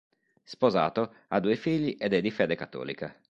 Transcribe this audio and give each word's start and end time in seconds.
Sposato, 0.43 1.13
ha 1.27 1.39
due 1.39 1.55
figli 1.55 1.95
ed 1.99 2.13
è 2.13 2.21
di 2.21 2.31
fede 2.31 2.55
cattolica. 2.55 3.15